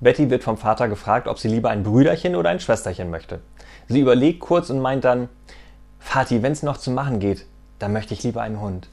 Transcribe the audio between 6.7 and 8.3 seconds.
zu machen geht, dann möchte ich